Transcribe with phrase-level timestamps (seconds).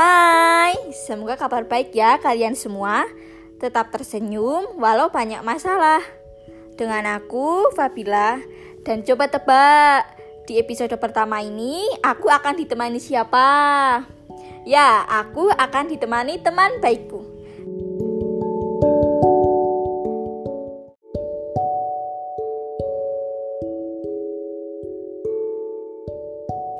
[0.00, 3.04] Hai, semoga kabar baik ya kalian semua.
[3.60, 6.00] Tetap tersenyum walau banyak masalah.
[6.72, 8.40] Dengan aku, Fabila,
[8.80, 10.08] dan coba tebak,
[10.48, 13.44] di episode pertama ini aku akan ditemani siapa?
[14.64, 17.20] Ya, aku akan ditemani teman baikku.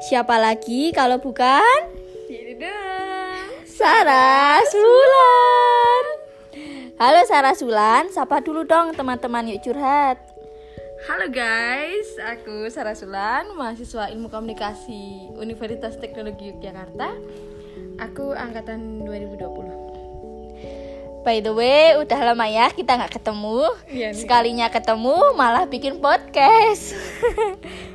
[0.08, 1.99] Siapa lagi kalau bukan?
[3.80, 6.04] Sarah Sulan.
[7.00, 10.20] Halo Sarah Sulan, sapa dulu dong teman-teman yuk curhat.
[11.08, 17.08] Halo guys, aku Sarah Sulan, mahasiswa Ilmu Komunikasi Universitas Teknologi Yogyakarta.
[18.04, 19.48] Aku angkatan 2020.
[21.24, 23.64] By the way, udah lama ya kita nggak ketemu.
[23.88, 24.20] Iya nih.
[24.20, 26.92] Sekalinya ketemu malah bikin podcast.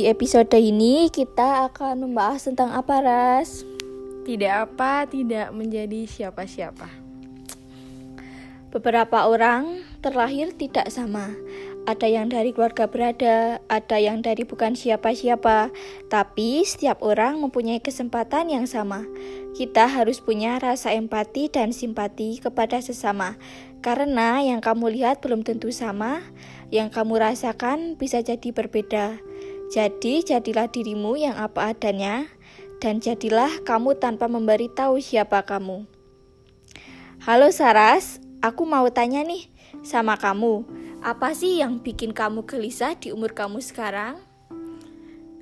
[0.00, 3.68] Di episode ini kita akan membahas tentang apa, Ras?
[4.24, 6.88] Tidak apa, tidak menjadi siapa-siapa.
[8.72, 11.36] Beberapa orang terlahir tidak sama.
[11.84, 15.68] Ada yang dari keluarga berada, ada yang dari bukan siapa-siapa,
[16.08, 19.04] tapi setiap orang mempunyai kesempatan yang sama.
[19.52, 23.36] Kita harus punya rasa empati dan simpati kepada sesama,
[23.84, 26.24] karena yang kamu lihat belum tentu sama,
[26.72, 29.28] yang kamu rasakan bisa jadi berbeda.
[29.70, 32.26] Jadi, jadilah dirimu yang apa adanya,
[32.82, 35.86] dan jadilah kamu tanpa memberitahu siapa kamu.
[37.22, 39.46] Halo Saras, aku mau tanya nih
[39.86, 40.66] sama kamu.
[41.06, 44.18] Apa sih yang bikin kamu gelisah di umur kamu sekarang?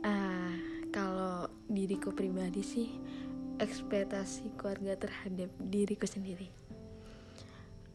[0.05, 0.53] Ah,
[0.93, 2.93] kalau diriku pribadi sih,
[3.57, 6.53] ekspektasi keluarga terhadap diriku sendiri.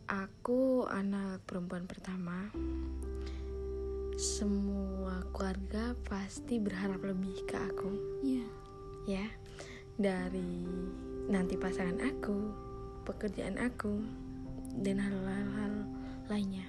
[0.09, 2.49] Aku anak perempuan pertama.
[4.13, 7.91] Semua keluarga pasti berharap lebih ke aku.
[8.23, 8.47] Iya.
[9.03, 9.25] ya
[9.99, 10.63] dari
[11.29, 12.37] nanti pasangan aku,
[13.05, 13.99] pekerjaan aku,
[14.81, 15.73] dan hal-hal
[16.31, 16.65] lainnya.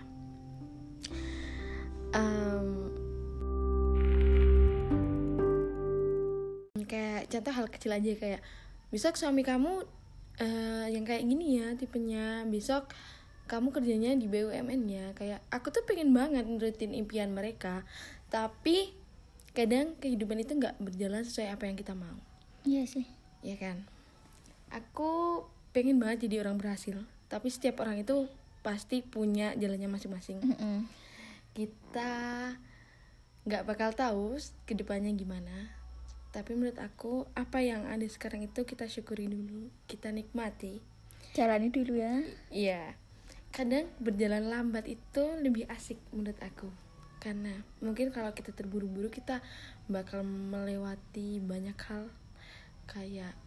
[2.14, 2.68] Em,
[6.84, 8.40] kayak contoh hal kecil aja kayak
[8.92, 9.82] besok suami kamu
[10.38, 12.92] eh, yang kayak gini ya tipenya besok
[13.44, 17.84] kamu kerjanya di BUMN ya kayak aku tuh pengen banget nurutin impian mereka
[18.32, 18.96] tapi
[19.54, 22.18] kadang kehidupan itu nggak berjalan sesuai apa yang kita mau.
[22.66, 23.06] Iya sih.
[23.44, 23.84] ya kan?
[24.72, 25.44] Aku
[25.76, 26.96] pengen banget jadi orang berhasil
[27.28, 28.26] tapi setiap orang itu
[28.64, 30.40] pasti punya jalannya masing-masing.
[31.52, 32.10] Kita
[33.44, 35.84] nggak bakal tahu ke depannya gimana
[36.32, 40.82] tapi menurut aku apa yang ada sekarang itu kita syukuri dulu kita nikmati.
[41.36, 42.26] Jalani dulu ya.
[42.50, 42.98] Iya,
[43.54, 46.66] kadang berjalan lambat itu lebih asik menurut aku.
[47.22, 49.38] Karena mungkin kalau kita terburu-buru kita
[49.86, 52.10] bakal melewati banyak hal.
[52.90, 53.38] Kayak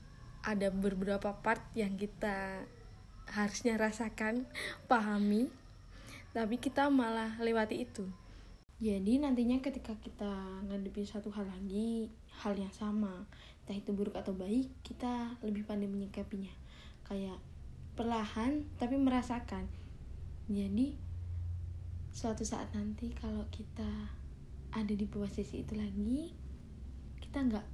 [0.48, 2.64] ada beberapa part yang kita
[3.28, 4.48] harusnya rasakan,
[4.90, 5.52] pahami,
[6.32, 8.08] tapi kita malah lewati itu.
[8.80, 12.08] Jadi nantinya ketika kita ngadepin satu hal lagi,
[12.46, 13.28] hal yang sama,
[13.66, 16.54] entah itu buruk atau baik, kita lebih pandai menyikapinya.
[17.04, 17.44] Kayak
[18.00, 19.77] perlahan tapi merasakan.
[20.48, 20.96] Jadi
[22.12, 23.88] suatu saat nanti kalau kita
[24.72, 26.32] ada di posisi itu lagi,
[27.20, 27.68] kita nggak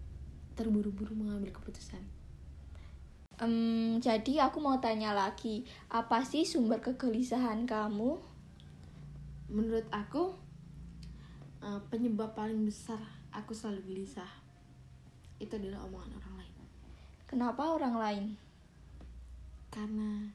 [0.57, 2.01] terburu-buru mengambil keputusan.
[3.41, 8.17] Em, jadi aku mau tanya lagi, apa sih sumber kegelisahan kamu?
[9.50, 10.33] Menurut aku
[11.62, 13.01] eh, penyebab paling besar
[13.33, 14.29] aku selalu gelisah
[15.41, 16.56] itu adalah omongan orang lain.
[17.25, 18.25] Kenapa orang lain?
[19.73, 20.29] karena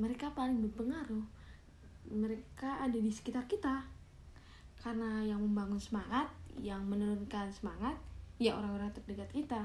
[0.00, 1.28] mereka paling berpengaruh
[2.10, 3.86] mereka ada di sekitar kita.
[4.80, 6.30] Karena yang membangun semangat
[6.60, 7.96] yang menurunkan semangat
[8.40, 9.62] ya orang-orang terdekat kita.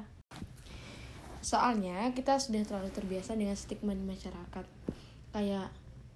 [1.41, 4.65] Soalnya kita sudah terlalu terbiasa dengan stigma di masyarakat.
[5.31, 5.69] Kayak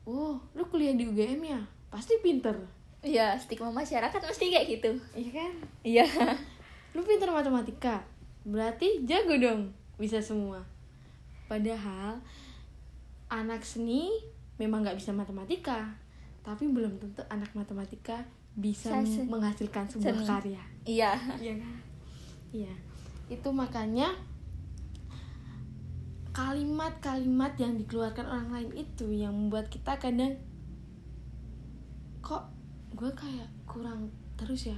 [0.06, 1.62] oh lu kuliah di UGM ya?
[1.90, 2.56] Pasti pinter.
[3.06, 4.92] Iya, stigma masyarakat mesti kayak gitu.
[5.14, 5.52] iya kan?
[5.86, 6.06] Iya.
[6.96, 8.08] lu pinter matematika
[8.46, 10.62] berarti jago dong bisa semua.
[11.50, 12.22] Padahal
[13.28, 14.10] anak seni
[14.62, 15.98] memang nggak bisa matematika
[16.46, 18.22] tapi belum tentu anak matematika
[18.54, 18.94] bisa
[19.26, 20.30] menghasilkan sebuah seni.
[20.30, 20.64] karya.
[20.86, 21.12] Iya.
[21.42, 21.76] iya kan?
[22.54, 22.74] Iya.
[23.34, 24.14] Itu makanya
[26.38, 30.38] kalimat-kalimat yang dikeluarkan orang lain itu yang membuat kita kadang
[32.22, 32.46] kok
[32.94, 34.78] gue kayak kurang terus ya?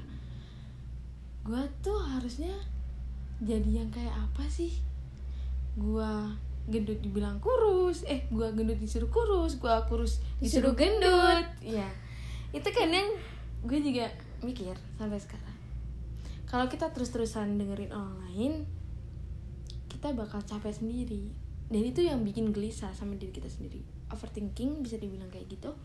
[1.44, 2.56] Gue tuh harusnya
[3.44, 4.72] jadi yang kayak apa sih?
[5.76, 6.08] Gue
[6.68, 11.46] gendut dibilang kurus eh gue gendut disuruh kurus gue kurus disuruh gendut.
[11.62, 11.90] iya.
[12.54, 13.18] Itu kadang
[13.66, 14.08] gue juga
[14.46, 15.58] mikir sampai sekarang.
[16.48, 18.54] Kalau kita terus-terusan dengerin orang lain
[19.92, 21.34] kita bakal capek sendiri.
[21.68, 23.84] Dan itu yang bikin gelisah sama diri kita sendiri.
[24.08, 25.76] Overthinking bisa dibilang kayak gitu.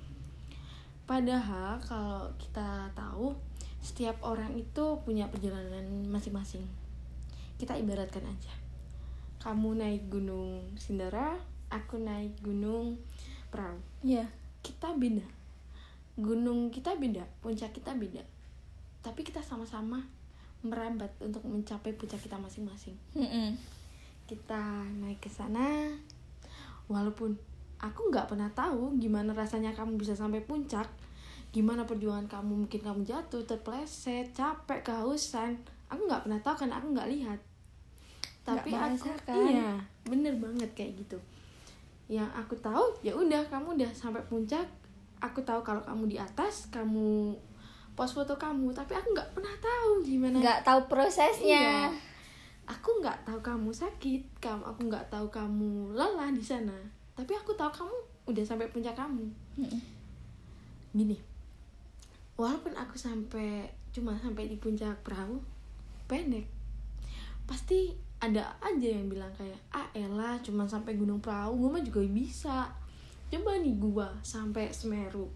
[1.09, 3.35] Padahal kalau kita tahu
[3.83, 6.63] setiap orang itu punya perjalanan masing-masing.
[7.59, 8.55] Kita ibaratkan aja.
[9.43, 11.35] Kamu naik gunung Sindara
[11.67, 13.01] aku naik gunung
[13.53, 13.81] Perahu.
[14.01, 14.29] Iya.
[14.63, 15.27] Kita beda.
[16.17, 18.23] Gunung kita beda puncak kita beda.
[19.03, 19.99] Tapi kita sama-sama
[20.63, 22.95] merambat untuk mencapai puncak kita masing-masing.
[24.31, 25.91] Kita naik ke sana.
[26.87, 27.35] Walaupun
[27.83, 30.87] aku nggak pernah tahu gimana rasanya kamu bisa sampai puncak
[31.53, 35.59] gimana perjuangan kamu mungkin kamu jatuh terpleset capek kehausan.
[35.91, 37.39] Aku nggak pernah tahu karena aku nggak lihat.
[38.43, 41.19] Tapi Nggak aku iya bener banget kayak gitu
[42.13, 44.69] yang aku tahu ya udah kamu udah sampai puncak
[45.17, 47.33] aku tahu kalau kamu di atas kamu
[47.97, 51.89] post foto kamu tapi aku nggak pernah tahu gimana Nggak tahu prosesnya.
[51.89, 51.89] Iya.
[52.69, 56.77] Aku nggak tahu kamu sakit, kamu aku nggak tahu kamu lelah di sana.
[57.13, 57.97] Tapi aku tahu kamu
[58.29, 59.25] udah sampai puncak kamu.
[60.93, 61.17] Gini,
[62.39, 65.37] walaupun aku sampai cuma sampai di puncak perahu
[66.09, 66.49] pendek,
[67.45, 67.93] pasti
[68.23, 72.71] ada aja yang bilang kayak ah elah cuma sampai gunung perahu gue mah juga bisa.
[73.33, 75.27] Coba nih gua sampai Semeru.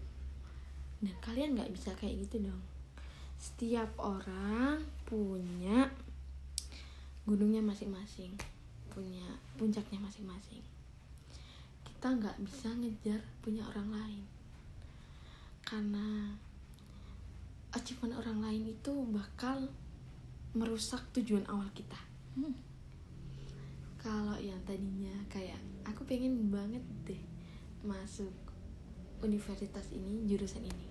[1.03, 2.61] Dan kalian nggak bisa kayak gitu dong.
[3.35, 5.91] Setiap orang punya
[7.27, 8.31] gunungnya masing-masing
[8.97, 9.29] punya
[9.61, 10.63] puncaknya masing-masing.
[11.85, 14.25] Kita nggak bisa ngejar punya orang lain.
[15.61, 16.33] Karena
[17.77, 19.69] achievement orang lain itu bakal
[20.57, 22.01] merusak tujuan awal kita.
[22.33, 22.66] Hmm.
[23.97, 27.21] Kalau yang tadinya kayak aku pengen banget deh
[27.81, 28.31] masuk
[29.19, 30.87] universitas ini jurusan ini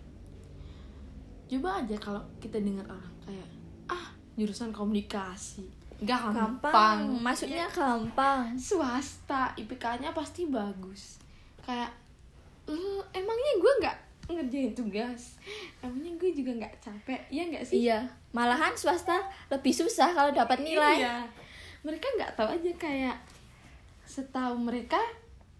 [1.46, 3.48] coba aja kalau kita dengar orang kayak
[3.86, 5.62] ah jurusan komunikasi
[5.96, 6.98] gampang, Gampang.
[7.24, 8.52] Masuknya gampang.
[8.52, 11.16] swasta IPK-nya pasti bagus
[11.62, 11.88] kayak
[12.66, 15.38] "Eh, emangnya gue nggak ngerjain tugas
[15.80, 18.04] emangnya gue juga nggak capek ya nggak sih Iya.
[18.30, 19.16] Malahan swasta
[19.48, 21.00] lebih susah kalau dapat nilai.
[21.00, 21.16] Iya.
[21.86, 23.16] Mereka nggak tahu aja kayak
[24.02, 24.98] setahu mereka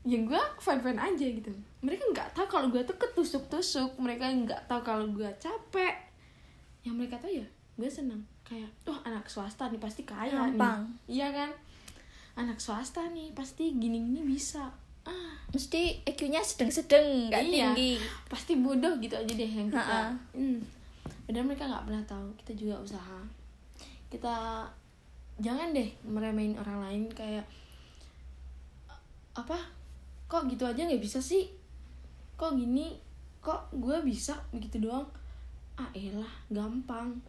[0.03, 1.51] ya gue fine fine aja gitu.
[1.83, 3.95] Mereka nggak tahu kalau gue tuh ketusuk-tusuk.
[3.97, 5.95] Mereka nggak tahu kalau gue capek.
[6.83, 7.47] Yang mereka tahu ya
[7.77, 8.23] gue senang.
[8.43, 10.87] Kayak, wah anak swasta nih pasti kaya Gampang.
[11.07, 11.19] nih.
[11.19, 11.51] Iya kan?
[12.37, 14.71] Anak swasta nih pasti gini-gini bisa.
[15.03, 17.71] Ah, Mesti EQ-nya sedang-sedang, nggak Iya.
[17.71, 17.93] tinggi.
[18.27, 20.59] pasti bodoh gitu aja deh yang kita hmm.
[21.23, 23.19] padahal mereka nggak pernah tahu kita juga usaha
[24.11, 24.67] kita
[25.37, 27.45] jangan deh meremehin orang lain kayak
[29.37, 29.59] apa
[30.27, 31.45] kok gitu aja nggak bisa sih
[32.41, 32.97] kok gini
[33.45, 35.05] kok gue bisa begitu doang
[35.77, 37.21] ah elah gampang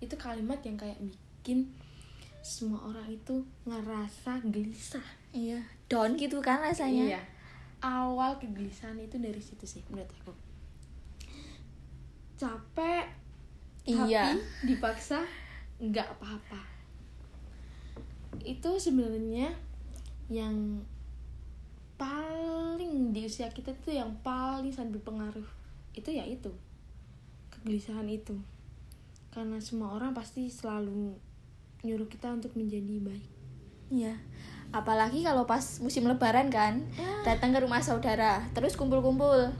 [0.00, 1.68] itu kalimat yang kayak bikin
[2.40, 5.62] semua orang itu ngerasa gelisah Iya.
[5.86, 7.14] Down gitu kan rasanya.
[7.16, 7.22] Iya.
[7.80, 10.34] Awal kegelisahan itu dari situ sih menurut aku.
[12.34, 13.06] Capek
[13.86, 14.34] Iya.
[14.36, 15.22] tapi dipaksa
[15.80, 16.60] nggak apa-apa.
[18.40, 19.52] Itu sebenarnya
[20.30, 20.86] yang
[21.98, 25.46] paling di usia kita tuh yang paling sangat berpengaruh.
[25.92, 26.54] Itu ya itu.
[27.50, 28.38] Kegelisahan itu.
[29.30, 31.14] Karena semua orang pasti selalu
[31.84, 33.28] nyuruh kita untuk menjadi baik.
[33.90, 34.14] Iya.
[34.70, 37.26] Apalagi kalau pas musim lebaran kan, Ya.
[37.26, 39.50] datang ke rumah saudara, terus kumpul-kumpul.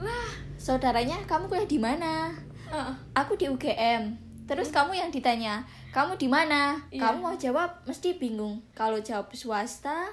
[0.55, 2.31] Saudaranya, kamu kuliah di mana?
[2.71, 2.93] Heeh.
[3.11, 4.30] Aku di UGM.
[4.51, 5.63] Terus kamu yang ditanya,
[5.95, 6.75] kamu di mana?
[6.91, 7.07] Iya.
[7.07, 8.59] Kamu mau jawab mesti bingung.
[8.75, 10.11] Kalau jawab swasta,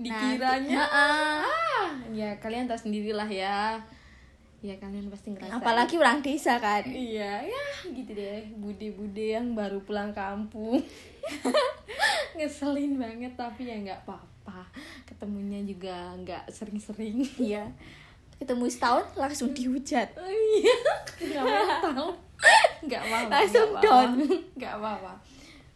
[0.00, 3.76] dikiranya Nah, ah ya kalian tahu sendirilah ya
[4.60, 6.84] ya kalian pasti ngerasa apalagi orang desa kan.
[6.84, 10.84] iya ya gitu deh bude-bude yang baru pulang kampung
[12.36, 14.68] ngeselin banget tapi ya nggak apa-apa
[15.08, 17.68] ketemunya juga nggak sering-sering Iya.
[18.40, 20.16] Ketemu setahun langsung dihujat.
[20.16, 20.76] Oh, iya
[21.28, 22.08] nggak mau tahu
[22.82, 23.84] nggak apa-apa Langsung nggak apa-apa.
[23.84, 24.10] down.
[24.58, 25.14] nggak apa-apa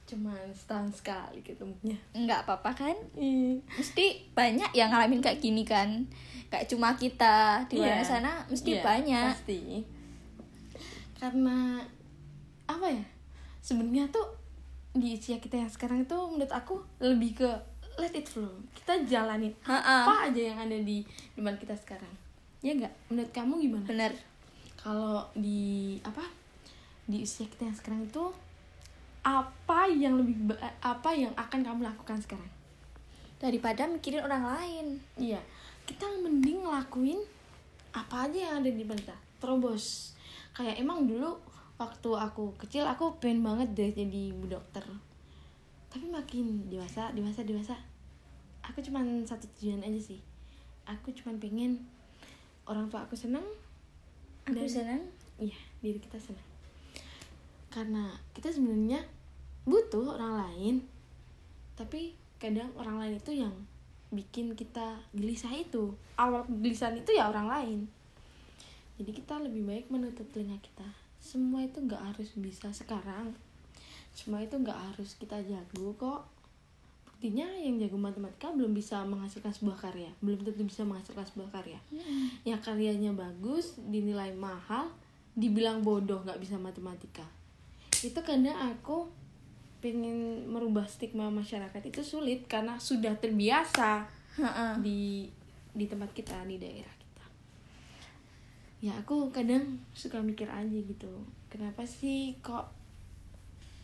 [0.05, 2.97] cuman setahun sekali ketemunya Enggak apa-apa kan?
[3.15, 3.57] Iya.
[3.73, 6.05] Mesti banyak yang ngalamin kayak gini kan.
[6.47, 8.05] Kayak cuma kita di luar Iya.
[8.07, 9.25] sana mesti Iya, banyak.
[9.33, 9.61] pasti
[11.15, 11.81] karena
[12.65, 13.05] apa ya
[13.59, 14.29] sebenarnya tuh
[14.93, 17.49] di usia kita yang sekarang itu menurut aku lebih ke
[17.97, 20.05] let it flow kita jalanin Ha-ha.
[20.05, 21.01] apa aja yang ada di
[21.33, 22.13] depan kita sekarang
[22.61, 24.13] ya enggak menurut kamu gimana Bener.
[24.77, 26.23] kalau di apa
[27.05, 28.25] di usia kita yang sekarang itu
[29.21, 32.51] apa yang lebih ba- apa yang akan kamu lakukan sekarang
[33.35, 34.87] Daripada mikirin orang lain.
[35.15, 35.37] Iya,
[35.85, 37.21] kita mending ngelakuin
[37.93, 39.13] apa aja yang ada di kita.
[39.37, 40.17] Terobos.
[40.51, 41.35] kayak emang dulu
[41.75, 44.87] waktu aku kecil aku pengen banget deh jadi bu dokter
[45.91, 47.75] tapi makin dewasa dewasa dewasa
[48.63, 50.23] aku cuman satu tujuan aja sih
[50.87, 51.83] aku cuman pengen
[52.65, 53.43] orang tua aku senang
[54.47, 55.03] Aku dan- senang.
[55.37, 56.47] iya diri kita senang
[57.75, 59.03] karena kita sebenarnya
[59.67, 60.75] butuh orang lain
[61.75, 63.55] tapi kadang orang lain itu yang
[64.15, 65.91] bikin kita gelisah itu.
[66.15, 67.79] Awal kegelisahan itu ya orang lain.
[68.95, 70.87] Jadi kita lebih baik menutup telinga kita.
[71.19, 73.35] Semua itu nggak harus bisa sekarang.
[74.15, 76.31] Semua itu nggak harus kita jago kok.
[77.11, 80.15] Buktinya yang jago matematika belum bisa menghasilkan sebuah karya.
[80.23, 81.83] Belum tentu bisa menghasilkan sebuah karya.
[82.47, 84.95] Yang karyanya bagus dinilai mahal
[85.35, 87.27] dibilang bodoh nggak bisa matematika
[88.05, 89.09] itu karena aku
[89.85, 94.09] pengen merubah stigma masyarakat itu sulit karena sudah terbiasa
[94.81, 95.29] di
[95.77, 97.27] di tempat kita di daerah kita.
[98.81, 102.73] Ya aku kadang suka mikir aja gitu kenapa sih kok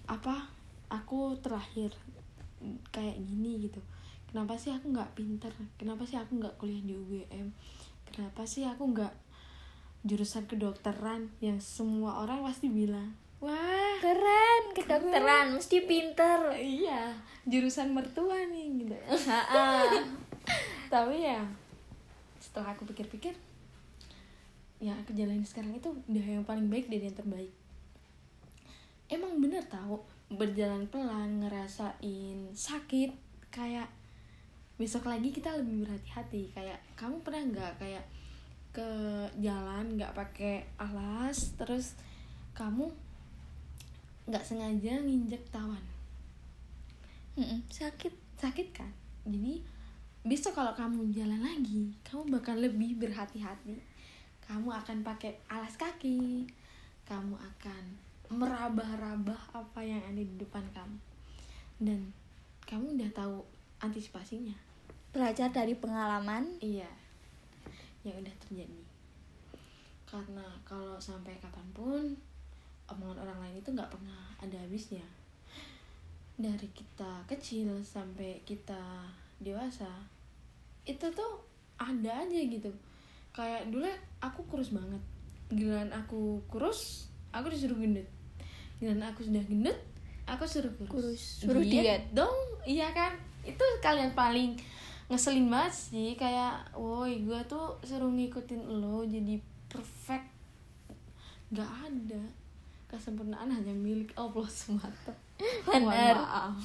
[0.08, 0.48] apa
[0.88, 1.92] aku terlahir
[2.90, 3.80] kayak gini gitu.
[4.30, 7.50] Kenapa sih aku nggak pinter kenapa sih aku nggak kuliah di UGM
[8.10, 9.14] kenapa sih aku nggak
[10.06, 11.34] jurusan kedokteran?
[11.42, 16.50] Yang semua orang pasti bilang wah Keren, kedokteran mesti pinter.
[16.58, 17.14] iya
[17.46, 18.98] jurusan mertua nih gitu.
[20.92, 21.46] Tapi ya
[22.42, 23.38] setelah aku pikir-pikir
[24.82, 27.54] yang aku jalani sekarang itu udah yang paling baik dari yang terbaik.
[29.06, 30.02] Emang bener tahu
[30.34, 33.14] berjalan pelan ngerasain sakit
[33.54, 33.86] kayak
[34.74, 36.50] besok lagi kita lebih berhati-hati.
[36.50, 38.04] Kayak kamu pernah nggak kayak
[38.74, 38.90] ke
[39.38, 41.94] jalan nggak pakai alas terus
[42.58, 42.90] kamu
[44.28, 45.80] nggak sengaja nginjek tawan.
[47.38, 48.12] Mm-mm, Sakit.
[48.36, 48.90] sakit kan?
[49.24, 49.62] Jadi
[50.20, 53.80] besok kalau kamu jalan lagi kamu bakal lebih berhati-hati.
[54.44, 56.44] Kamu akan pakai alas kaki.
[57.06, 57.82] Kamu akan
[58.30, 60.98] merabah-rabah apa yang ada di depan kamu.
[61.80, 62.00] Dan
[62.66, 63.36] kamu udah tahu
[63.82, 64.54] antisipasinya.
[65.10, 66.46] Belajar dari pengalaman.
[66.62, 66.90] iya.
[68.06, 68.82] Yang udah terjadi.
[70.06, 72.02] Karena kalau sampai kapan pun
[72.92, 75.04] omongan orang lain itu nggak pernah ada habisnya.
[76.40, 79.06] Dari kita kecil sampai kita
[79.40, 79.88] dewasa
[80.88, 81.32] itu tuh
[81.76, 82.72] ada aja gitu.
[83.32, 83.86] Kayak dulu
[84.20, 85.00] aku kurus banget.
[85.52, 88.08] Giliran aku kurus aku disuruh gendut.
[88.80, 89.78] Giliran aku sudah gendut
[90.30, 91.22] aku suruh kurus, Kurus.
[91.42, 92.06] Suruh diet.
[92.14, 93.18] dong iya kan?
[93.42, 94.54] Itu kalian paling
[95.10, 96.14] ngeselin banget sih.
[96.14, 100.30] Kayak woi gue tuh suruh ngikutin lo jadi perfect.
[101.50, 102.22] Gak ada
[102.90, 105.14] kesempurnaan hanya milik Allah semata.
[105.64, 106.58] Mohon maaf.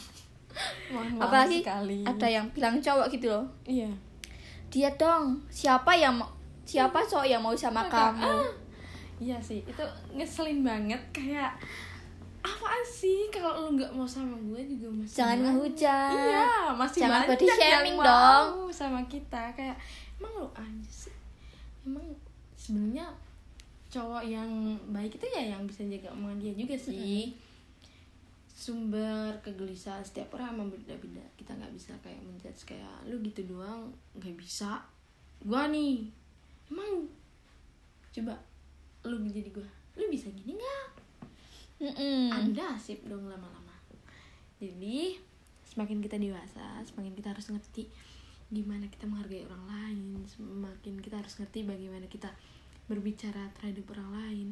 [0.89, 1.99] Mohon maaf Apalagi sekali.
[2.01, 3.45] ada yang bilang cowok gitu loh.
[3.63, 3.87] iya.
[4.67, 6.27] Dia dong, siapa yang mau
[6.65, 8.41] siapa cowok yang mau sama kamu?
[9.15, 9.79] iya sih itu
[10.11, 11.55] ngeselin banget kayak
[12.41, 13.29] apaan sih?
[13.29, 16.11] Kalau lu nggak mau sama gue juga masih Jangan ngehujat.
[16.11, 18.47] iya masih Jangan body shaming dong.
[18.69, 19.43] sama kita.
[19.55, 19.77] Kayak
[20.19, 21.15] emang lu aja sih?
[21.87, 22.03] Emang
[22.53, 23.07] sebenarnya
[23.95, 27.31] cowok yang baik itu ya yang bisa jaga omongan dia juga sih.
[28.51, 31.23] Sumber kegelisahan setiap orang emang beda-beda.
[31.39, 33.87] Kita nggak bisa kayak menjudge kayak lu gitu doang
[34.19, 34.83] nggak bisa.
[35.39, 36.11] Gua nih.
[36.67, 37.07] Emang
[38.11, 38.35] coba
[39.07, 40.87] lu jadi gua lu bisa gini nggak?
[41.75, 42.31] Mm-mm.
[42.31, 43.75] anda asip dong lama-lama.
[44.59, 45.19] Jadi
[45.75, 47.91] semakin kita dewasa semakin kita harus ngerti
[48.47, 52.31] gimana kita menghargai orang lain semakin kita harus ngerti bagaimana kita
[52.85, 54.47] berbicara terhadap orang lain.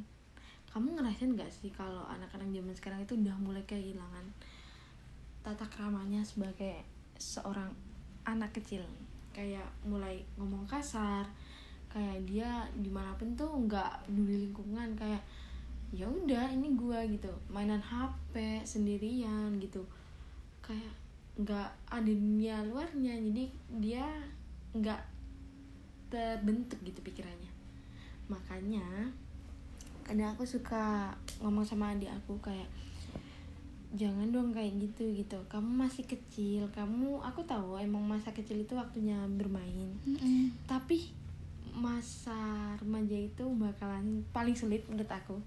[0.73, 4.25] Kamu ngerasain gak sih kalau anak-anak zaman sekarang itu udah mulai kehilangan
[5.45, 6.81] tata keramanya sebagai
[7.21, 7.69] seorang
[8.25, 8.81] anak kecil?
[9.33, 11.25] Kayak mulai ngomong kasar
[11.93, 15.21] kayak dia di mana pun tuh nggak peduli lingkungan kayak
[15.93, 17.29] ya udah ini gua gitu.
[17.53, 19.85] Mainan HP sendirian gitu.
[20.65, 20.89] Kayak
[21.37, 23.45] nggak ada dunia luarnya jadi
[23.77, 24.05] dia
[24.73, 25.01] nggak
[26.09, 27.52] terbentuk gitu pikirannya
[28.33, 28.83] makanya
[30.03, 32.67] kadang aku suka ngomong sama adik aku kayak
[33.93, 35.37] jangan dong kayak gitu gitu.
[35.45, 39.93] Kamu masih kecil kamu aku tahu emang masa kecil itu waktunya bermain.
[40.03, 40.49] Mm-mm.
[40.65, 41.13] tapi
[41.73, 42.33] masa
[42.77, 45.37] remaja itu bakalan paling sulit menurut aku.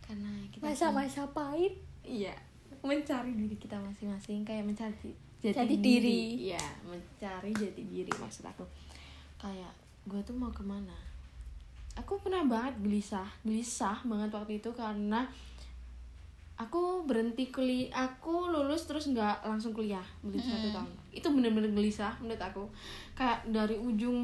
[0.00, 1.76] Karena kita Masa-masa pahit.
[2.00, 2.32] iya.
[2.78, 4.94] Mencari diri kita masing-masing kayak mencari
[5.40, 6.46] jati, Jati diri.
[6.48, 8.64] iya mencari jati diri maksud aku.
[9.36, 9.72] Kayak
[10.04, 10.94] gue tuh mau ke mana
[11.98, 15.26] aku pernah banget gelisah gelisah banget waktu itu karena
[16.58, 20.90] aku berhenti kuliah aku lulus terus nggak langsung kuliah berhenti satu tahun.
[21.14, 22.66] Itu bener-bener gelisah menurut aku.
[23.14, 24.18] Kayak dari ujung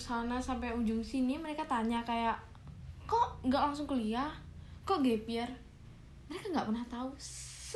[0.00, 2.40] sana sampai ujung sini mereka tanya kayak
[3.04, 4.32] kok nggak langsung kuliah?
[4.88, 5.50] Kok gap year?
[6.32, 7.12] Mereka nggak pernah tahu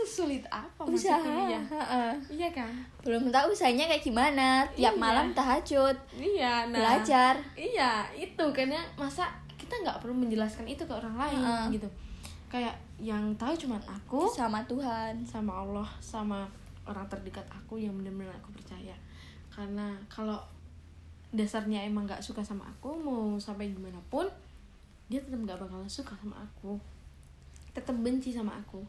[0.03, 2.13] sesulit apa usaha kuliah heeh.
[2.31, 2.71] iya kan?
[3.01, 4.65] Belum tahu usahanya kayak gimana.
[4.73, 5.01] Tiap Iya.
[5.01, 6.77] malam tahajud iya nah.
[6.81, 7.35] belajar.
[7.55, 11.67] Iya itu karena masa kita nggak perlu menjelaskan itu ke orang lain Heeh.
[11.79, 11.89] gitu.
[12.51, 15.23] Kayak yang tahu cuma aku sama Tuhan.
[15.23, 16.45] sama Allah sama
[16.85, 18.97] orang terdekat aku yang benar-benar aku percaya.
[19.49, 20.41] Karena kalau
[21.31, 24.27] dasarnya emang nggak suka sama aku mau sampai gimana pun
[25.07, 26.75] dia tetap nggak bakal suka sama aku.
[27.71, 28.83] Tetap benci sama aku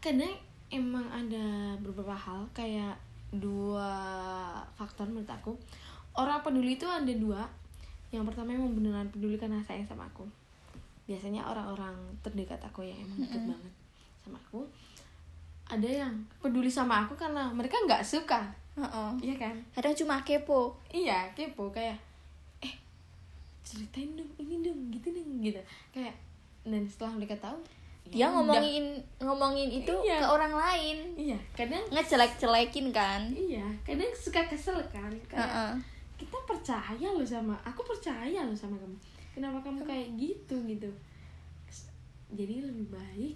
[0.00, 0.26] karena
[0.72, 2.96] emang ada beberapa hal kayak
[3.30, 3.92] dua
[4.74, 5.52] faktor menurut aku.
[6.16, 7.46] Orang peduli itu ada dua.
[8.10, 10.26] Yang pertama emang beneran peduli karena sayang sama aku.
[11.06, 13.72] Biasanya orang-orang terdekat aku yang emang deket banget
[14.24, 14.66] sama aku.
[15.70, 18.50] Ada yang peduli sama aku karena mereka nggak suka.
[18.74, 19.10] Heeh.
[19.22, 19.54] iya kan?
[19.76, 20.74] Kadang cuma kepo.
[20.90, 21.70] Iya kepo.
[21.70, 22.00] Kayak
[22.64, 22.74] eh
[23.62, 25.60] ceritain dong ini dong gitu dong gitu.
[25.94, 26.16] Kayak
[26.66, 27.60] dan setelah mereka tahu
[28.10, 28.42] dia udah.
[28.42, 28.84] ngomongin
[29.18, 30.18] ngomongin itu Iya.
[30.18, 35.72] ke orang lain iya kadang ngejelek-jelekin kan iya kadang suka kesel kan kayak Heeh.
[36.18, 38.98] kita percaya loh sama aku percaya loh sama kamu
[39.30, 40.90] kenapa kamu kayak gitu gitu
[42.30, 43.34] jadi lebih baik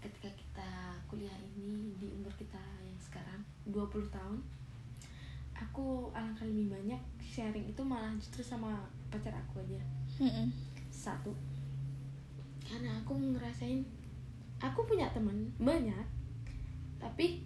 [0.00, 0.70] ketika kita
[1.06, 4.38] kuliah ini di umur kita yang sekarang 20 tahun
[5.52, 9.78] aku alangkah lebih banyak sharing itu malah justru sama pacar aku aja
[10.18, 10.48] Mm-mm.
[10.90, 11.30] satu
[12.64, 13.82] karena aku ngerasain
[14.60, 16.06] aku punya teman banyak.
[17.00, 17.40] Tapi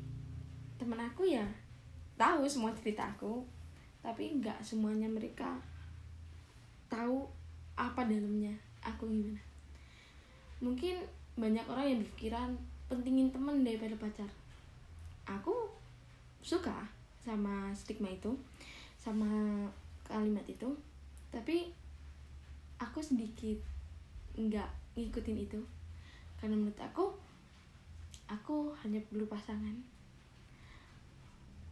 [0.74, 1.46] teman aku ya
[2.18, 3.46] tahu semua cerita aku.
[4.02, 5.56] Tapi nggak semuanya mereka
[6.90, 7.24] tahu
[7.78, 8.52] apa dalamnya
[8.82, 9.40] aku gimana.
[10.60, 11.00] Mungkin
[11.38, 12.50] banyak orang yang berpikiran
[12.90, 14.28] pentingin teman daripada pacar.
[15.24, 15.72] Aku
[16.44, 16.84] suka
[17.24, 18.36] sama stigma itu
[19.00, 19.64] sama
[20.04, 20.68] kalimat itu.
[21.32, 21.72] Tapi
[22.76, 23.56] aku sedikit
[24.36, 25.60] nggak ngikutin itu
[26.44, 27.08] karena menurut aku
[28.28, 29.72] aku hanya perlu pasangan.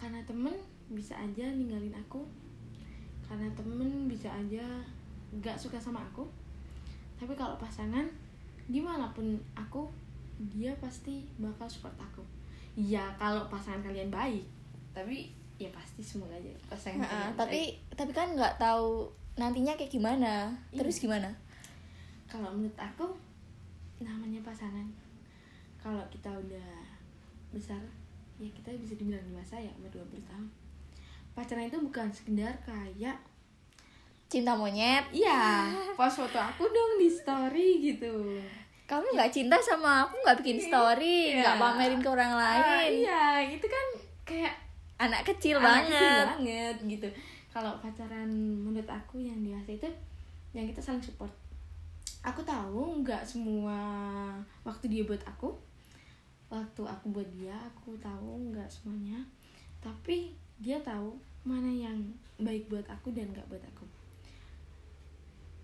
[0.00, 0.56] Karena temen
[0.88, 2.24] bisa aja ninggalin aku.
[3.28, 4.64] Karena temen bisa aja
[5.28, 6.24] nggak suka sama aku.
[7.20, 8.08] Tapi kalau pasangan
[8.64, 9.92] gimana pun aku
[10.48, 12.24] dia pasti bakal support aku.
[12.72, 14.48] Ya kalau pasangan kalian baik
[14.96, 15.28] tapi
[15.60, 17.72] ya pasti semoga aja pasangan Heeh, kalian tapi baik.
[17.92, 19.04] tapi kan nggak tahu
[19.36, 21.02] nantinya kayak gimana terus Iya.
[21.04, 21.28] gimana?
[22.24, 23.12] Kalau menurut aku
[24.02, 24.86] namanya pasangan.
[25.76, 26.70] Kalau kita udah
[27.50, 27.80] besar
[28.36, 30.46] ya kita bisa dibilang dewasa ya umur 20 tahun.
[31.32, 33.16] Pacaran itu bukan sekedar kayak
[34.26, 35.04] cinta monyet.
[35.10, 38.40] Iya post foto aku dong di story gitu.
[38.84, 41.40] Kamu nggak cinta sama aku nggak bikin story Iya.
[41.42, 42.40] nggak pamerin ke orang Ah,
[42.80, 42.92] lain.
[43.00, 43.86] iya itu kan
[44.22, 44.54] kayak
[44.98, 45.96] anak kecil anak banget.
[45.96, 47.08] kecil banget gitu.
[47.48, 49.88] Kalau pacaran menurut aku yang dewasa itu
[50.52, 51.32] yang kita saling support
[52.22, 53.78] aku tahu nggak semua
[54.62, 55.50] waktu dia buat aku
[56.46, 59.18] waktu aku buat dia aku tahu nggak semuanya
[59.82, 60.30] tapi
[60.62, 61.98] dia tahu mana yang
[62.38, 63.84] baik buat aku dan nggak buat aku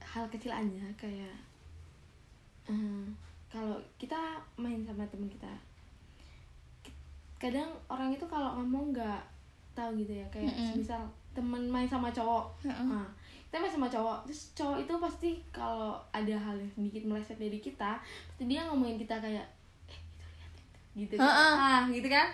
[0.03, 1.37] hal kecil aja kayak
[2.67, 3.07] eh,
[3.47, 5.53] kalau kita main sama teman kita
[7.39, 9.23] kadang orang itu kalau ngomong nggak
[9.79, 10.83] tahu gitu ya kayak Mm-mm.
[10.83, 12.83] misal temen main sama cowok Heeh.
[12.83, 13.07] nah,
[13.49, 17.57] kita main sama cowok terus cowok itu pasti kalau ada hal yang sedikit meleset dari
[17.57, 19.47] kita pasti dia ngomongin kita kayak
[19.89, 21.55] eh itu lihat itu gitu kan Heeh.
[21.57, 22.29] ah gitu kan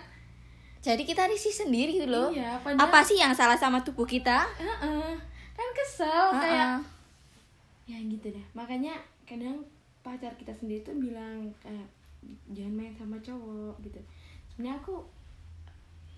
[0.83, 4.43] jadi kita risih sendiri gitu loh iya padahal apa sih yang salah sama tubuh kita
[4.59, 5.15] Heeh.
[5.55, 6.83] kan kesel kayak
[7.87, 7.95] Heeh.
[7.95, 9.63] ya gitu deh makanya kadang
[10.03, 11.87] pacar kita sendiri tuh bilang kayak
[12.51, 14.03] jangan main sama cowok gitu
[14.51, 14.99] sebenarnya aku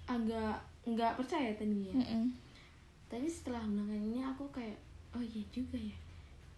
[0.09, 0.57] agak
[0.87, 2.31] nggak percaya tadinya Mm-mm.
[3.11, 4.86] tapi setelah ini aku kayak
[5.17, 5.97] oh iya juga ya.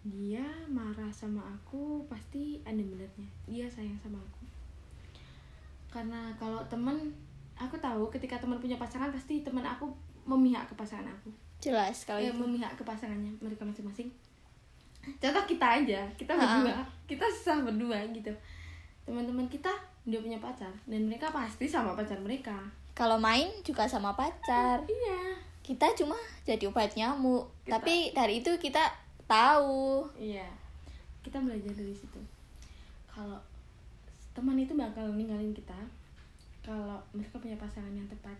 [0.04, 3.28] Dia marah sama aku pasti ada benernya.
[3.48, 4.44] Dia sayang sama aku.
[5.88, 7.08] Karena kalau temen
[7.56, 9.88] aku tahu ketika teman punya pasangan pasti teman aku
[10.28, 11.32] memihak ke pasangan aku.
[11.60, 12.36] Jelas kalau ya, itu.
[12.36, 14.12] memihak ke pasangannya mereka masing-masing.
[15.00, 16.84] Contoh kita aja kita berdua.
[17.08, 18.32] Kita sah berdua gitu.
[19.08, 19.72] Teman-teman kita
[20.04, 22.56] dia punya pacar dan mereka pasti sama pacar mereka.
[22.92, 24.84] Kalau main juga sama pacar.
[24.84, 27.46] Iya kita cuma jadi obat nyamuk.
[27.62, 28.90] Kita- tapi dari itu kita
[29.30, 30.02] tahu.
[30.18, 30.50] Iya.
[31.22, 32.18] Kita belajar dari situ.
[33.06, 33.38] Kalau
[34.34, 35.78] teman itu bakal ninggalin kita
[36.66, 38.34] kalau mereka punya pasangan yang tepat.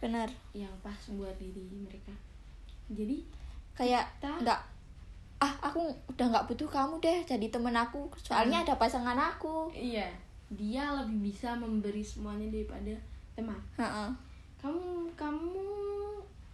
[0.00, 0.32] Benar.
[0.56, 2.16] Yang pas buat diri mereka.
[2.88, 3.20] Jadi
[3.76, 4.60] kayak Kita- nggak
[5.44, 8.08] ah aku udah nggak butuh kamu deh jadi temen aku.
[8.16, 9.68] Soalnya ada pasangan aku.
[9.76, 10.08] Iya.
[10.48, 12.96] Dia lebih bisa memberi semuanya daripada
[13.36, 13.60] teman.
[13.76, 14.08] Heeh.
[14.62, 15.58] kamu kamu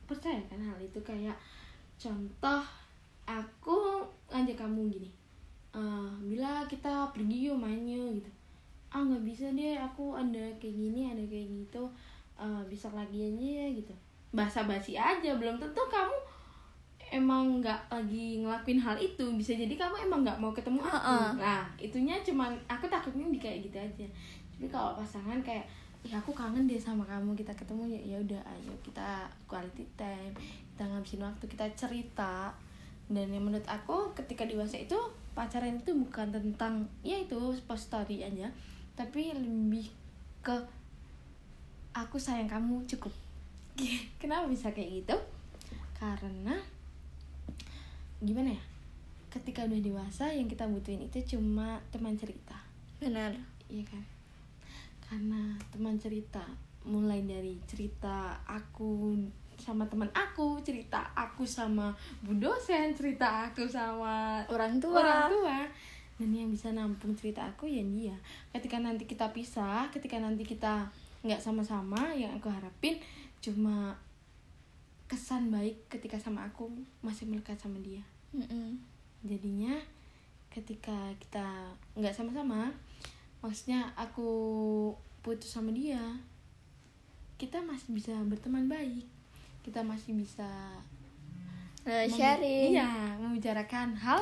[0.08, 0.98] percaya kan hal itu?
[1.04, 1.36] Kayak
[2.00, 2.64] contoh
[3.28, 4.00] aku
[4.32, 5.10] ngajak kamu gini
[5.76, 8.30] eh, bila kita pergi yuk mainnya gitu.
[8.88, 11.84] Ah nggak bisa deh aku ada kayak gini ada kayak gitu.
[12.40, 13.92] Eh, bisa lagi aja ya gitu.
[14.32, 16.16] Basa basi aja belum tentu kamu
[17.08, 19.24] emang nggak lagi ngelakuin hal itu.
[19.36, 20.96] Bisa jadi kamu emang nggak mau ketemu aku.
[20.96, 21.28] Heeh.
[21.36, 24.06] nah itunya cuman aku takutnya di kayak gitu aja.
[24.56, 25.68] Tapi kalau pasangan kayak
[26.06, 30.32] ya aku kangen deh sama kamu kita ketemu ya ya udah ayo kita quality time
[30.78, 32.54] kita ngabisin waktu kita cerita.
[33.10, 34.94] Dan yang menurut aku ketika dewasa itu
[35.34, 37.34] pacaran itu bukan tentang ya itu
[37.66, 38.46] post story aja
[38.94, 39.90] tapi lebih
[40.38, 40.54] ke
[41.90, 43.10] aku sayang kamu cukup.
[44.22, 45.16] Kenapa bisa kayak gitu?
[45.98, 46.54] Karena
[48.22, 48.62] gimana ya
[49.34, 52.54] ketika udah dewasa yang kita butuhin itu cuma teman cerita.
[53.02, 53.34] Benar.
[53.66, 54.17] Iya kan
[55.08, 56.44] karena teman cerita
[56.84, 59.16] mulai dari cerita aku
[59.58, 61.90] sama teman aku cerita aku sama
[62.22, 65.02] bu dosen cerita aku sama orang tua.
[65.02, 65.58] orang tua.
[66.18, 68.16] Dan yang bisa nampung cerita aku ya dia.
[68.54, 70.86] Ketika nanti kita pisah ketika nanti kita
[71.26, 73.02] nggak sama-sama yang aku harapin
[73.42, 73.94] cuma
[75.10, 76.70] kesan baik ketika sama aku
[77.02, 78.04] masih melekat sama dia.
[78.28, 78.76] Mm-mm.
[79.24, 79.72] jadinya
[80.52, 82.68] ketika kita nggak sama-sama
[83.38, 84.28] maksudnya aku
[85.20, 86.00] putus sama dia
[87.36, 89.06] kita masih bisa berteman baik
[89.62, 90.48] kita masih bisa
[91.82, 94.20] Eh, mem- sharing iya membicarakan hal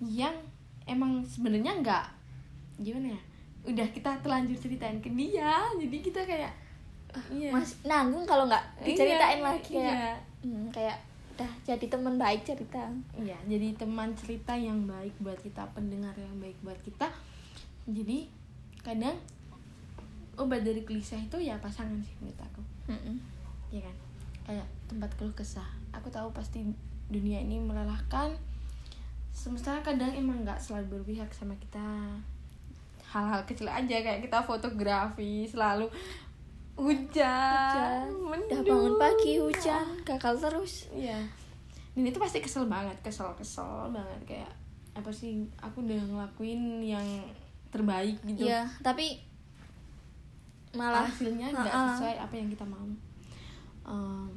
[0.00, 0.34] yang
[0.84, 2.06] emang sebenarnya nggak
[2.78, 3.20] gimana ya
[3.64, 6.52] udah kita terlanjur ceritain ke dia jadi kita kayak
[7.30, 10.14] iya mas nanggung kalau nggak diceritain Iya, lagi kayak iya.
[10.42, 10.98] hmm, kayak
[11.36, 12.82] udah jadi teman baik cerita
[13.14, 17.06] Iya, jadi teman cerita yang baik buat kita, pendengar yang baik buat kita.
[17.86, 18.24] Jadi
[18.86, 19.18] kadang
[20.38, 23.16] obat dari gelisah itu ya pasangan sih menurut aku, Mm-mm.
[23.74, 23.96] ya kan?
[24.46, 25.66] Kayak tempat keluh kesah.
[25.90, 26.62] Aku tahu pasti
[27.10, 28.30] dunia ini melelahkan.
[29.34, 32.14] Semesta kadang emang nggak selalu berpihak sama kita.
[33.10, 35.90] Hal-hal kecil aja kayak kita fotografi selalu
[36.76, 38.64] hujan, hujan udah mendung.
[38.68, 41.16] bangun pagi hujan gagal terus Iya.
[41.96, 44.52] Dan itu pasti kesel banget, kesel-kesel banget kayak
[44.92, 47.04] apa sih aku udah ngelakuin yang
[47.76, 48.48] terbaik gitu.
[48.48, 49.20] Iya tapi
[50.76, 51.92] malah Hasilnya nggak Ha-ha.
[51.96, 52.84] sesuai apa yang kita mau.
[53.86, 54.28] Em,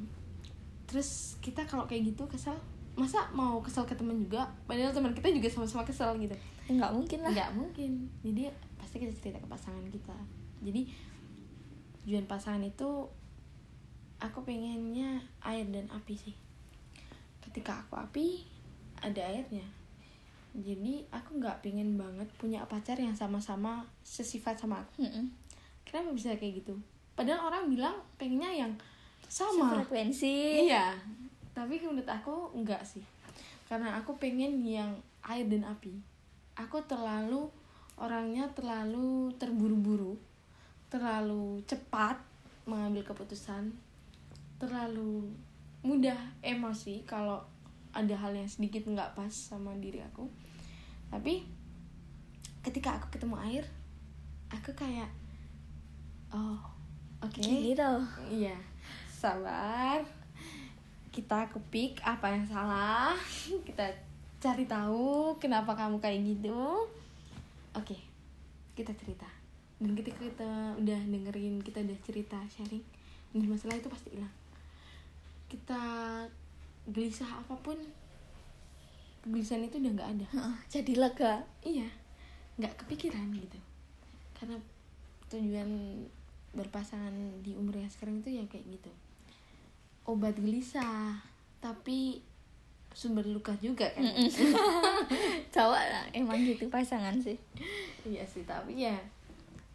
[0.88, 2.56] terus kita kalau kayak gitu kesel,
[2.96, 4.48] masa mau kesel ke teman juga?
[4.64, 6.36] Padahal teman kita juga sama-sama kesel gitu.
[6.70, 7.92] nggak mungkin lah Nggak mungkin.
[8.22, 8.42] Jadi
[8.78, 10.16] pasti kita cerita ke pasangan kita.
[10.64, 10.86] Jadi
[12.06, 12.90] tujuan pasangan itu
[14.20, 16.36] aku pengennya air dan api sih.
[17.44, 18.46] Ketika aku api
[19.00, 19.66] ada airnya.
[20.58, 25.06] Jadi aku nggak pengen banget punya pacar yang sama-sama sesifat sama aku.
[25.06, 25.30] Mm-mm.
[25.86, 26.76] Kenapa bisa kayak gitu?
[27.14, 28.74] Padahal orang bilang pengennya yang
[29.30, 29.78] sama.
[29.78, 30.98] frekuensi Iya.
[31.54, 33.04] Tapi menurut aku enggak sih.
[33.70, 35.94] Karena aku pengen yang air dan api.
[36.58, 37.48] Aku terlalu
[38.00, 40.16] orangnya terlalu terburu-buru,
[40.88, 42.18] terlalu cepat
[42.64, 43.76] mengambil keputusan,
[44.58, 45.28] terlalu
[45.84, 47.44] mudah emosi kalau
[47.94, 50.30] ada hal yang sedikit nggak pas sama diri aku.
[51.10, 51.42] Tapi
[52.62, 53.66] ketika aku ketemu air,
[54.54, 55.10] aku kayak
[56.30, 56.60] oh,
[57.24, 57.42] oke.
[57.42, 58.58] gini tuh Iya,
[59.10, 60.06] sabar.
[61.10, 63.18] Kita kepik apa yang salah.
[63.68, 63.86] Kita
[64.40, 66.88] cari tahu kenapa kamu kayak gitu.
[67.76, 68.00] Oke,
[68.74, 69.28] kita cerita.
[69.80, 72.84] Dan ketika kita udah dengerin, kita udah cerita, sharing,
[73.36, 74.32] dan masalah itu pasti hilang.
[75.52, 75.82] Kita
[76.86, 77.76] gelisah apa pun,
[79.22, 80.28] kegelisahan itu udah nggak ada.
[80.68, 81.90] Jadi lega Iya,
[82.56, 83.60] nggak kepikiran gitu.
[84.34, 84.56] Karena
[85.28, 85.70] tujuan
[86.50, 88.92] berpasangan di umur yang sekarang itu ya kayak gitu.
[90.04, 91.22] Obat gelisah,
[91.60, 92.24] tapi
[92.90, 94.02] sumber luka juga kan.
[95.54, 97.38] cowok lah emang gitu pasangan sih
[98.02, 98.98] iya sih, tapi ya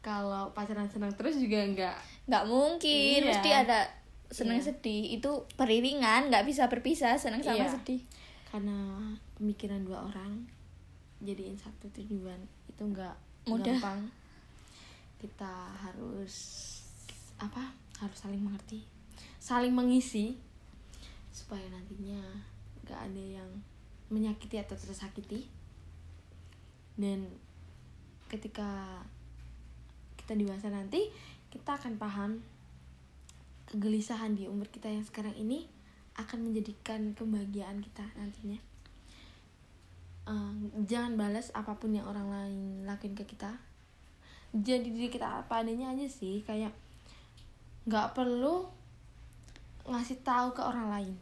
[0.02, 3.28] kalau pacaran senang terus juga nggak nggak mungkin Iya.
[3.30, 3.86] mesti ada
[4.28, 4.72] seneng Iya.
[4.72, 7.72] sedih itu beriringan nggak bisa berpisah seneng sama Iya.
[7.72, 8.00] sedih
[8.48, 8.76] karena
[9.34, 10.46] pemikiran dua orang
[11.20, 13.14] jadiin satu tujuan itu nggak
[13.46, 13.76] Mudah.
[13.76, 14.08] gampang
[15.18, 16.34] kita harus
[17.36, 18.84] apa harus saling mengerti
[19.38, 20.36] saling mengisi
[21.32, 22.20] supaya nantinya
[22.84, 23.50] nggak ada yang
[24.08, 25.48] menyakiti atau tersakiti
[26.94, 27.26] dan
[28.28, 29.00] ketika
[30.14, 31.10] kita dewasa nanti
[31.50, 32.30] kita akan paham
[33.74, 35.66] kegelisahan di umur kita yang sekarang ini
[36.14, 38.62] akan menjadikan kebahagiaan kita nantinya.
[40.30, 40.54] Eh,
[40.86, 43.50] jangan balas apa pun yang orang lain lakuin ke kita.
[44.54, 46.70] Jadi diri kita apa adanya aja sih kayak
[47.90, 48.70] nggak perlu
[49.90, 51.14] ngasih tahu ke orang lain.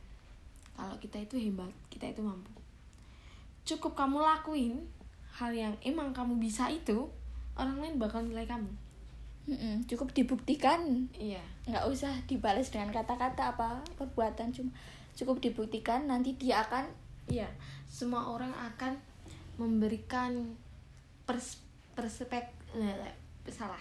[0.77, 2.53] Kalau kita itu hebat kita itu mampu.
[3.65, 4.77] Cukup kamu lakuin
[5.41, 7.09] hal yang emang kamu bisa itu
[7.57, 8.69] orang lain bakal nilai kamu.
[9.49, 11.09] Mm-mm, cukup dibuktikan.
[11.17, 14.75] Iya nggak usah dibalas dengan kata-kata apa perbuatan cuma
[15.15, 16.91] cukup dibuktikan nanti dia akan
[17.31, 17.47] iya
[17.87, 18.99] semua orang akan
[19.61, 20.59] memberikan
[21.23, 23.15] pers perspek eh,
[23.47, 23.79] salah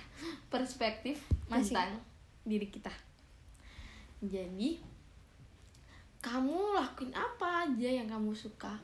[0.51, 1.73] perspektif Masih.
[1.73, 2.01] tentang
[2.45, 2.91] diri kita.
[4.21, 4.77] Jadi
[6.21, 8.77] kamu lakuin apa aja yang kamu suka?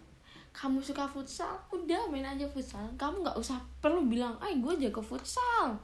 [0.53, 1.53] Kamu suka futsal?
[1.69, 2.81] Udah main aja futsal.
[2.97, 5.77] Kamu nggak usah perlu bilang ay gue jago futsal.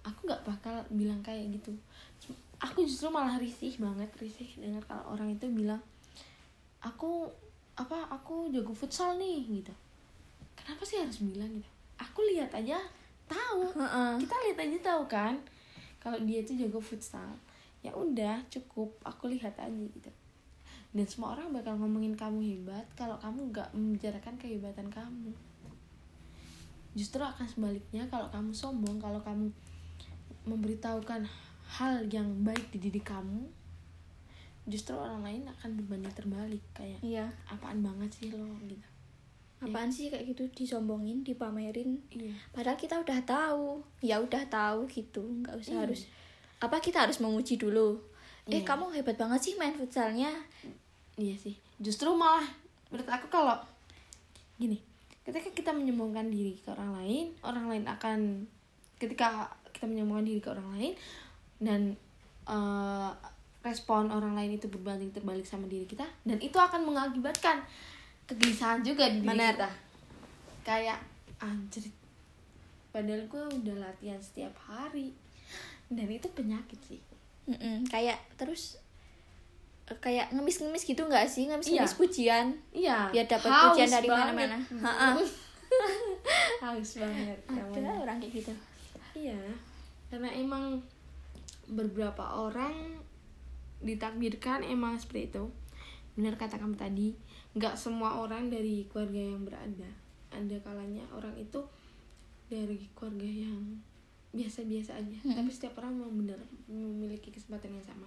[0.00, 1.76] Aku nggak bakal bilang kayak gitu
[2.60, 5.80] aku justru malah risih banget risih dengar kalau orang itu bilang
[6.84, 7.24] aku
[7.76, 9.72] apa aku jago futsal nih gitu.
[10.52, 11.70] Kenapa sih harus bilang gitu?
[11.96, 12.76] Aku lihat aja
[13.24, 13.72] tahu.
[14.20, 15.34] Kita lihat aja tahu kan?
[15.96, 17.32] Kalau dia itu jago futsal
[17.80, 18.92] ya udah cukup.
[19.08, 20.12] Aku lihat aja gitu.
[20.92, 25.32] Dan semua orang bakal ngomongin kamu hebat kalau kamu nggak membicarakan kehebatan kamu.
[26.92, 29.48] Justru akan sebaliknya kalau kamu sombong kalau kamu
[30.44, 31.24] memberitahukan
[31.78, 33.46] hal yang baik di diri kamu
[34.66, 37.26] justru orang lain akan berbanding terbalik kayak iya.
[37.48, 38.44] Apaan banget sih lo?
[38.66, 38.86] gitu.
[39.60, 42.00] Apaan sih kayak gitu disombongin dipamerin.
[42.12, 42.32] Iya.
[42.54, 43.82] Padahal kita udah tahu.
[44.00, 45.82] Ya udah tahu gitu nggak usah Iya.
[45.86, 46.00] harus
[46.60, 47.98] apa kita harus memuji dulu.
[48.46, 48.66] Eh Iya.
[48.66, 50.30] kamu hebat banget sih main futsalnya.
[51.18, 51.56] Iya sih.
[51.80, 52.46] Justru malah
[52.92, 53.56] menurut aku kalau
[54.60, 54.76] gini,
[55.24, 58.18] ketika kita menyombongkan diri ke orang lain, orang lain akan
[59.00, 60.92] ketika kita menyombongkan diri ke orang lain
[61.60, 61.92] dan
[62.44, 63.10] eh,
[63.60, 67.60] respon orang lain itu berbanding terbalik sama diri kita dan itu akan mengakibatkan
[68.24, 69.54] kegelisahan juga di diri Benar.
[69.54, 69.70] kita.
[70.62, 70.98] Kayak
[71.38, 71.84] anjir
[72.90, 75.14] padahal gue udah latihan setiap hari
[75.86, 77.00] dan itu penyakit sih.
[77.46, 78.76] Mm-mm, kayak terus
[79.86, 81.98] eh, kayak ngemis-ngemis gitu nggak sih ngemis-ngemis Iya.
[81.98, 82.98] pujian Iya.
[83.10, 85.08] biar dapat pujian dari mana-mana Ha-ha.
[86.62, 88.52] haus banget ada orang kayak gitu
[89.12, 89.38] Iya,
[90.06, 90.78] karena emang
[91.70, 92.98] beberapa orang
[93.80, 95.44] ditakdirkan emang seperti itu.
[96.18, 97.16] Benar kata kamu tadi,
[97.56, 99.90] nggak semua orang dari keluarga yang berada.
[100.30, 101.62] Ada kalanya orang itu
[102.50, 103.78] dari keluarga yang
[104.30, 106.38] biasa-biasa aja, tapi setiap orang memang benar
[106.70, 108.06] memiliki kesempatan yang sama.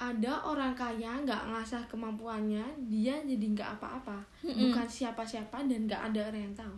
[0.00, 6.20] Ada orang kaya nggak ngasah kemampuannya, dia jadi nggak apa-apa, bukan siapa-siapa dan nggak ada
[6.32, 6.76] orang yang tahu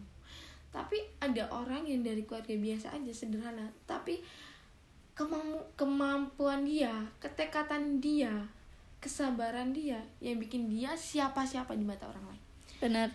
[0.74, 4.18] tapi ada orang yang dari keluarga biasa aja sederhana tapi
[5.14, 8.30] kemam- kemampuan dia ketekatan dia
[8.98, 12.44] kesabaran dia yang bikin dia siapa-siapa di mata orang lain.
[12.80, 13.08] Benar.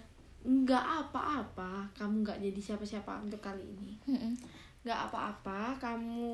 [0.46, 3.92] Nggak apa-apa kamu nggak jadi siapa-siapa untuk kali ini.
[4.08, 4.34] Mm-mm.
[4.80, 6.32] nggak apa-apa kamu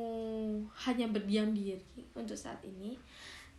[0.86, 1.82] hanya berdiam diri
[2.14, 2.94] untuk saat ini.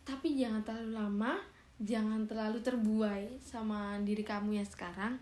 [0.07, 1.33] Tapi jangan terlalu lama
[1.77, 5.19] jangan terlalu terbuai sama diri kamu yang sekarang.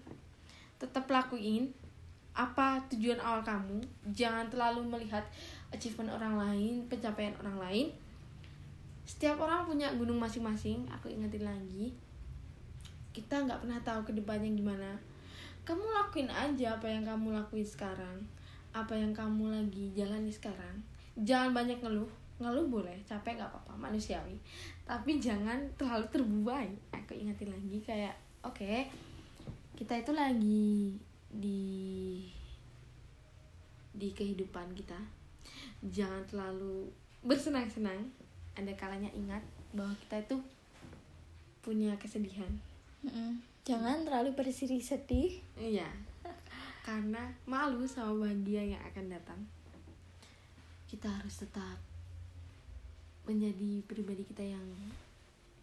[0.79, 1.71] Tetap lakuin
[2.35, 3.79] apa tujuan awal kamu.
[4.11, 5.23] Jangan terlalu melihat
[5.75, 7.87] achievement orang lain pencapaian orang lain
[9.05, 11.93] setiap orang punya gunung masing-masing aku ingetin lagi
[13.15, 14.91] kita nggak pernah tahu ke depannya gimana.
[15.63, 18.19] Kamu lakuin aja apa yang kamu lakuin sekarang
[18.75, 20.83] apa yang kamu lagi jalani sekarang.
[21.23, 22.11] Jangan banyak ngeluh
[22.43, 24.35] ngeluh boleh capek nggak apa-apa manusiawi.
[24.83, 26.69] Tapi jangan terlalu terbuai.
[26.91, 28.91] Aku ingetin lagi kayak oke
[29.79, 30.99] kita itu lagi
[31.31, 31.63] di
[33.95, 34.99] di kehidupan kita
[35.93, 36.89] jangan terlalu
[37.25, 38.09] bersenang-senang
[38.55, 39.43] ada kalanya ingat
[39.75, 40.37] bahwa kita itu
[41.61, 42.49] punya kesedihan
[43.05, 43.41] Mm-mm.
[43.65, 45.89] jangan terlalu bersiri sedih Iya.
[46.85, 49.41] Karena malu sama bahagia yang akan datang.
[50.85, 51.81] Kita harus tetap
[53.25, 54.69] menjadi pribadi kita yang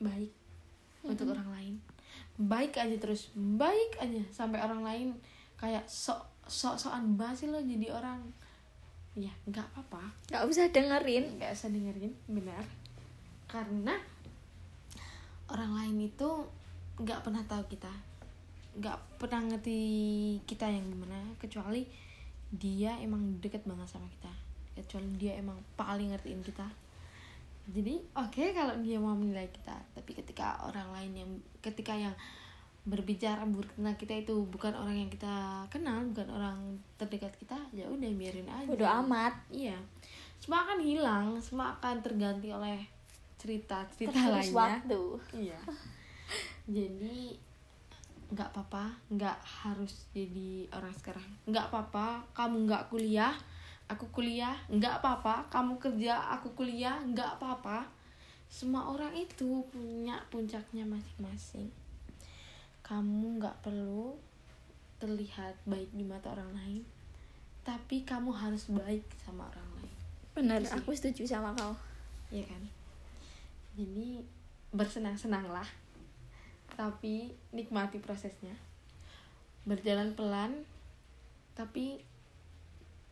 [0.01, 0.33] baik
[1.05, 1.73] untuk orang lain.
[2.41, 5.07] Baik aja terus, baik aja sampai orang lain
[5.61, 8.25] kayak sok sok sokan basi lo jadi orang.
[9.17, 10.07] Ya, nggak apa-apa.
[10.31, 11.25] Nggak usah dengerin.
[11.35, 12.63] Nggak usah dengerin benar.
[13.51, 13.95] Karena
[15.51, 16.29] orang lain itu
[16.95, 17.91] nggak pernah tahu kita.
[18.79, 19.79] Nggak pernah ngerti
[20.47, 21.83] kita yang gimana kecuali
[22.51, 24.31] dia emang deket banget sama kita.
[24.79, 26.67] Kecuali dia emang paling ngertiin kita.
[27.71, 32.15] Jadi oke kalau dia mau menilai kita tapi ketika orang lain yang ketika yang
[32.81, 36.57] berbicara buruk tentang kita itu bukan orang yang kita kenal bukan orang
[36.97, 39.77] terdekat kita ya udah biarin aja bodoh amat Iya.
[40.41, 42.81] Semua akan hilang, semua akan terganti oleh
[43.37, 44.57] cerita-cerita terus lainnya.
[44.57, 45.01] waktu
[45.37, 45.59] Iya.
[46.65, 47.37] Jadi
[48.33, 51.29] nggak apa-apa, nggak harus jadi orang sekarang.
[51.45, 53.37] Nggak apa-apa, kamu nggak kuliah,
[53.85, 54.57] aku kuliah.
[54.71, 56.97] Nggak apa-apa, kamu kerja, aku kuliah.
[57.05, 57.85] Nggak apa-apa.
[58.49, 61.69] Semua orang itu punya puncaknya masing-masing.
[62.91, 64.19] Kamu nggak perlu
[64.99, 66.83] terlihat baik di mata orang lain
[67.61, 69.97] tapi kamu harus baik sama orang lain.
[70.33, 70.77] Benar Itu sih.
[70.81, 71.73] aku setuju sama kau.
[72.33, 72.61] Ya kan?
[73.77, 74.25] Jadi
[74.73, 75.65] bersenang-senanglah
[76.73, 78.57] tapi nikmati prosesnya.
[79.63, 80.65] Berjalan pelan
[81.53, 82.01] tapi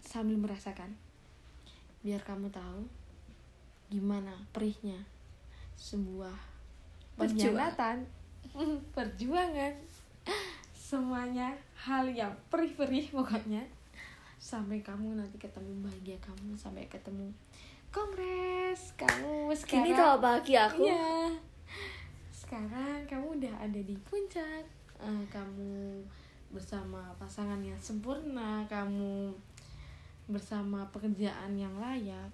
[0.02, 0.98] sambil merasakan.
[2.02, 2.90] Biar kamu tahu
[3.90, 5.06] gimana perihnya
[5.78, 6.34] sebuah
[7.18, 8.06] pengkhianatan
[8.96, 9.74] perjuangan
[10.74, 13.62] semuanya hal yang perih-perih pokoknya
[14.40, 17.30] sampai kamu nanti ketemu bahagia kamu sampai ketemu
[17.90, 21.36] kongres kamu sekarang gini tau bahagia aku Iya.
[22.34, 24.66] Sekarang kamu udah ada di puncak.
[24.98, 26.02] Eh, kamu
[26.50, 29.30] bersama pasangan yang sempurna, kamu
[30.26, 32.34] bersama pekerjaan yang layak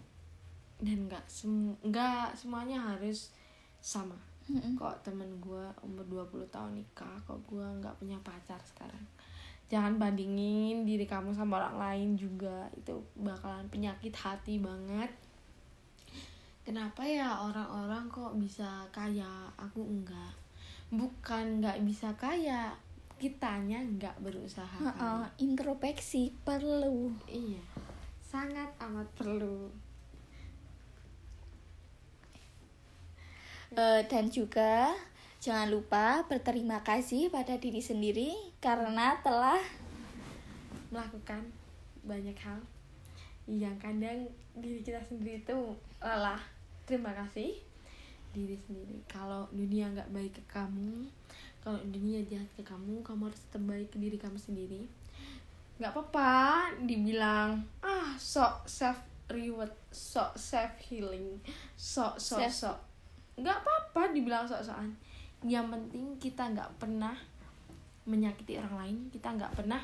[0.80, 3.36] dan nggak sem nggak semuanya harus
[3.84, 4.16] sama.
[4.46, 4.78] Mm-mm.
[4.78, 9.02] Kok temen gue umur 20 tahun nikah, kok gue nggak punya pacar sekarang.
[9.66, 15.10] Jangan bandingin diri kamu sama orang lain juga itu bakalan penyakit hati banget
[16.66, 20.34] kenapa ya orang-orang kok bisa kaya aku enggak
[20.90, 22.74] bukan nggak bisa kaya
[23.22, 25.30] kitanya nggak berusaha Heeh, kaya.
[25.38, 27.62] introspeksi perlu iya
[28.26, 29.70] sangat amat perlu
[33.76, 34.96] Eh, dan juga
[35.44, 38.32] jangan lupa berterima kasih pada diri sendiri
[38.64, 39.60] karena telah
[40.96, 41.44] melakukan
[42.08, 42.64] banyak hal
[43.44, 45.60] yang kadang diri kita sendiri itu
[46.00, 46.40] lelah.
[46.88, 47.52] Terima kasih
[48.32, 49.04] diri sendiri.
[49.12, 51.12] Kalau dunia nggak baik ke kamu
[51.60, 54.88] kalau dunia jahat ke kamu kamu harus tetap baik ke diri kamu sendiri.
[55.84, 56.32] Nggak apa-apa
[56.80, 61.44] dibilang ah sok self reward sok self healing
[61.76, 62.95] sok sok Self- sok
[63.36, 64.92] nggak apa-apa dibilang sok-sokan.
[65.44, 67.16] Yang penting kita nggak pernah
[68.06, 69.82] menyakiti orang lain kita nggak pernah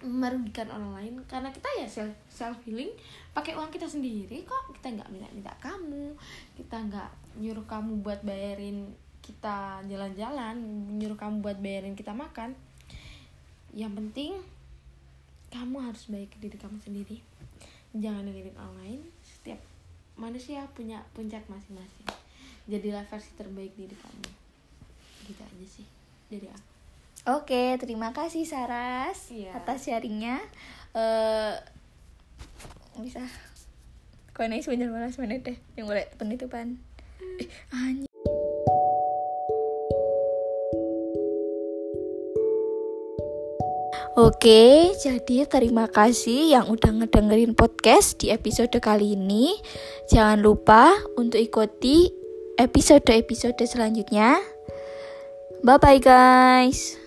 [0.00, 1.14] merugikan orang lain.
[1.26, 2.94] Karena kita ya self self healing
[3.34, 4.70] pakai uang kita sendiri kok.
[4.78, 6.14] Kita nggak minta minta kamu
[6.56, 7.10] kita nggak
[7.42, 8.86] nyuruh kamu buat bayarin
[9.20, 10.56] kita jalan-jalan
[10.96, 12.54] nyuruh kamu buat bayarin kita makan.
[13.74, 14.32] Yang penting
[15.50, 17.18] kamu harus baik ke diri kamu sendiri.
[17.90, 19.00] Jangan dengerin orang lain.
[19.26, 19.58] Setiap
[20.14, 22.19] manusia punya puncak masing-masing
[22.70, 24.30] jadilah versi terbaik diri kamu
[25.26, 25.86] gitu aja sih
[26.30, 26.70] dari aku
[27.28, 29.52] Oke, terima kasih Saras Iya.
[29.52, 30.40] atas sharingnya.
[30.96, 31.52] Eh
[32.96, 33.20] bisa.
[34.32, 36.80] Kau naik sebentar malas menit deh, yang boleh penutupan.
[37.36, 38.08] Eh, anjing.
[44.16, 49.54] Oke, jadi terima kasih yang udah ngedengerin podcast di episode kali ini.
[50.08, 52.19] Jangan lupa untuk ikuti
[52.60, 54.36] episode-episode selanjutnya.
[55.64, 56.99] Bye bye guys.